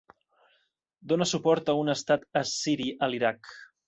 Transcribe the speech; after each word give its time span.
Dóna 1.11 1.27
suport 1.31 1.69
a 1.73 1.75
un 1.81 1.91
estat 1.93 2.25
assiri 2.41 2.89
a 3.05 3.11
l'Iraq. 3.13 3.53